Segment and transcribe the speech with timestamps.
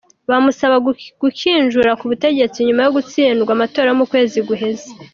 [0.29, 0.75] Bamusaba
[1.21, 4.89] gukinjura ku butegetsi nyuma yo gutsindwa amatora yo mu kwezi guheze.